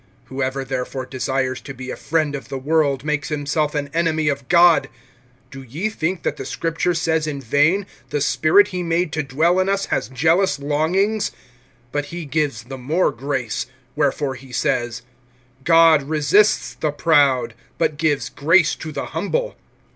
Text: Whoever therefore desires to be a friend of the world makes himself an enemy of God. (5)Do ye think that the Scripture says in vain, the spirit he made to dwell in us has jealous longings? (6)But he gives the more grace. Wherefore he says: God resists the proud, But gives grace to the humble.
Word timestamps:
Whoever 0.33 0.65
therefore 0.65 1.05
desires 1.05 1.61
to 1.61 1.75
be 1.75 1.91
a 1.91 1.95
friend 1.95 2.33
of 2.35 2.49
the 2.49 2.57
world 2.57 3.03
makes 3.05 3.29
himself 3.29 3.75
an 3.75 3.87
enemy 3.93 4.29
of 4.29 4.47
God. 4.47 4.89
(5)Do 5.51 5.63
ye 5.71 5.89
think 5.91 6.23
that 6.23 6.37
the 6.37 6.43
Scripture 6.47 6.95
says 6.95 7.27
in 7.27 7.39
vain, 7.39 7.85
the 8.09 8.19
spirit 8.19 8.69
he 8.69 8.81
made 8.81 9.11
to 9.11 9.21
dwell 9.21 9.59
in 9.59 9.69
us 9.69 9.85
has 9.93 10.09
jealous 10.09 10.57
longings? 10.57 11.29
(6)But 11.93 12.05
he 12.05 12.25
gives 12.25 12.63
the 12.63 12.79
more 12.79 13.11
grace. 13.11 13.67
Wherefore 13.95 14.33
he 14.33 14.51
says: 14.51 15.03
God 15.63 16.01
resists 16.01 16.73
the 16.73 16.89
proud, 16.91 17.53
But 17.77 17.97
gives 17.99 18.29
grace 18.29 18.73
to 18.77 18.91
the 18.91 19.05
humble. 19.13 19.55